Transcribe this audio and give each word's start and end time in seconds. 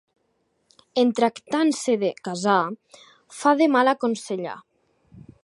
En 1.01 1.11
tractant-se 1.19 1.95
de 2.05 2.11
casar, 2.29 2.57
fa 3.43 3.55
de 3.61 3.69
mal 3.77 3.93
aconsellar. 3.93 4.59